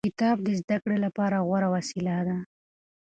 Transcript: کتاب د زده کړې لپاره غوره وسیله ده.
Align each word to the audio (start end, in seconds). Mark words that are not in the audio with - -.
کتاب 0.09 0.37
د 0.43 0.47
زده 0.59 0.77
کړې 0.83 0.97
لپاره 1.05 1.37
غوره 1.47 1.67
وسیله 1.75 2.15
ده. 2.27 2.37